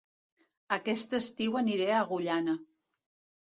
Aquest 0.77 1.13
estiu 1.17 1.59
aniré 1.61 1.87
a 1.91 2.01
Agullana 2.07 2.57